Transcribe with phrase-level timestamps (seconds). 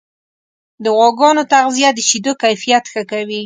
[0.83, 3.39] د غواګانو تغذیه د شیدو کیفیت ښه کوي.